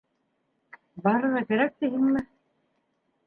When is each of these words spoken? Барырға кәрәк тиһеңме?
Барырға 1.07 1.43
кәрәк 1.51 1.77
тиһеңме? 1.83 2.25